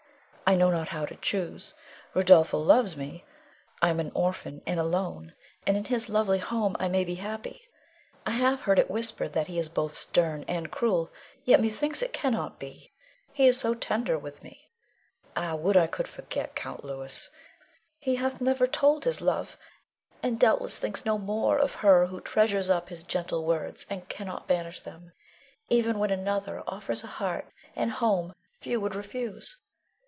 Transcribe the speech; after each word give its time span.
I 0.51 0.55
know 0.55 0.69
not 0.69 0.89
how 0.89 1.05
to 1.05 1.15
choose. 1.15 1.73
Rodolpho 2.13 2.57
loves 2.57 2.97
me: 2.97 3.23
I 3.81 3.87
am 3.87 4.01
an 4.01 4.11
orphan 4.13 4.61
and 4.67 4.81
alone, 4.81 5.33
and 5.65 5.77
in 5.77 5.85
his 5.85 6.09
lovely 6.09 6.39
home 6.39 6.75
I 6.77 6.89
may 6.89 7.05
be 7.05 7.15
happy. 7.15 7.69
I 8.25 8.31
have 8.31 8.59
heard 8.63 8.77
it 8.77 8.91
whispered 8.91 9.31
that 9.31 9.47
he 9.47 9.57
is 9.57 9.69
both 9.69 9.93
stern 9.95 10.43
and 10.49 10.69
cruel, 10.69 11.09
yet 11.45 11.61
methinks 11.61 12.01
it 12.01 12.11
cannot 12.11 12.59
be, 12.59 12.91
he 13.31 13.47
is 13.47 13.57
so 13.57 13.73
tender 13.73 14.17
when 14.17 14.23
with 14.23 14.43
me. 14.43 14.69
Ah, 15.37 15.55
would 15.55 15.77
I 15.77 15.87
could 15.87 16.09
forget 16.09 16.53
Count 16.53 16.83
Louis! 16.83 17.29
He 18.01 18.17
hath 18.17 18.41
never 18.41 18.67
told 18.67 19.05
his 19.05 19.21
love, 19.21 19.55
and 20.21 20.37
doubtless 20.37 20.77
thinks 20.79 21.05
no 21.05 21.17
more 21.17 21.57
of 21.59 21.75
her 21.75 22.07
who 22.07 22.19
treasures 22.19 22.69
up 22.69 22.89
his 22.89 23.03
gentle 23.03 23.45
words, 23.45 23.85
and 23.89 24.09
cannot 24.09 24.49
banish 24.49 24.81
them, 24.81 25.13
even 25.69 25.97
when 25.97 26.11
another 26.11 26.61
offers 26.67 27.05
a 27.05 27.07
heart 27.07 27.49
and 27.73 27.89
home 27.91 28.33
few 28.59 28.81
would 28.81 28.95
refuse. 28.95 29.55